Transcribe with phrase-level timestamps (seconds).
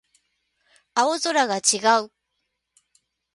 [0.95, 2.11] 青空が違う